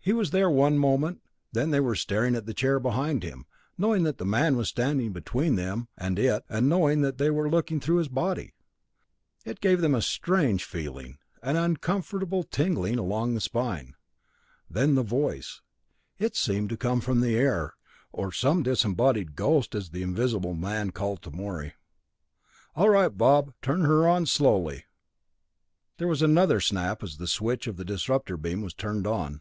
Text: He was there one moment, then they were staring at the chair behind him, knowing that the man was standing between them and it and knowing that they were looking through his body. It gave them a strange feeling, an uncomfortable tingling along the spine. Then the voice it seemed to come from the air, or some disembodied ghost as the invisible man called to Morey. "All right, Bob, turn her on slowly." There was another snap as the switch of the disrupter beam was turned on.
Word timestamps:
He 0.00 0.12
was 0.12 0.30
there 0.30 0.48
one 0.48 0.78
moment, 0.78 1.22
then 1.52 1.70
they 1.72 1.80
were 1.80 1.96
staring 1.96 2.36
at 2.36 2.46
the 2.46 2.54
chair 2.54 2.78
behind 2.78 3.24
him, 3.24 3.46
knowing 3.76 4.04
that 4.04 4.18
the 4.18 4.24
man 4.24 4.56
was 4.56 4.68
standing 4.68 5.12
between 5.12 5.56
them 5.56 5.88
and 5.98 6.16
it 6.20 6.44
and 6.48 6.68
knowing 6.68 7.00
that 7.00 7.18
they 7.18 7.30
were 7.30 7.50
looking 7.50 7.80
through 7.80 7.96
his 7.96 8.06
body. 8.08 8.54
It 9.44 9.60
gave 9.60 9.80
them 9.80 9.96
a 9.96 10.00
strange 10.00 10.62
feeling, 10.64 11.18
an 11.42 11.56
uncomfortable 11.56 12.44
tingling 12.44 12.96
along 12.96 13.34
the 13.34 13.40
spine. 13.40 13.96
Then 14.70 14.94
the 14.94 15.02
voice 15.02 15.62
it 16.16 16.36
seemed 16.36 16.68
to 16.68 16.76
come 16.76 17.00
from 17.00 17.20
the 17.20 17.34
air, 17.34 17.74
or 18.12 18.30
some 18.30 18.62
disembodied 18.62 19.34
ghost 19.34 19.74
as 19.74 19.90
the 19.90 20.02
invisible 20.02 20.54
man 20.54 20.92
called 20.92 21.22
to 21.22 21.32
Morey. 21.32 21.74
"All 22.76 22.88
right, 22.88 23.14
Bob, 23.18 23.52
turn 23.60 23.80
her 23.80 24.06
on 24.06 24.26
slowly." 24.26 24.84
There 25.96 26.08
was 26.08 26.22
another 26.22 26.60
snap 26.60 27.02
as 27.02 27.16
the 27.16 27.26
switch 27.26 27.66
of 27.66 27.76
the 27.76 27.84
disrupter 27.84 28.36
beam 28.36 28.62
was 28.62 28.74
turned 28.74 29.04
on. 29.04 29.40